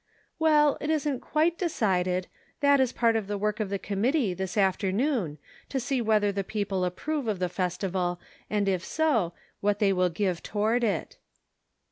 "Well, 0.39 0.79
it 0.81 0.89
isn't 0.89 1.19
quite 1.19 1.59
decided; 1.59 2.25
that 2.61 2.79
is 2.79 2.91
part 2.91 3.15
of 3.15 3.27
the 3.27 3.37
work 3.37 3.59
of 3.59 3.69
the 3.69 3.77
committee, 3.77 4.33
this 4.33 4.57
afternoon, 4.57 5.37
to 5.69 5.79
see 5.79 6.01
whether 6.01 6.31
the 6.31 6.43
people 6.43 6.83
approve 6.83 7.27
of 7.27 7.37
the 7.37 7.49
festival, 7.49 8.19
and, 8.49 8.67
if 8.67 8.83
so, 8.83 9.33
what 9.59 9.77
they 9.77 9.93
will 9.93 10.09
give 10.09 10.41
to 10.41 10.57
ward 10.57 10.83
it." 10.83 11.17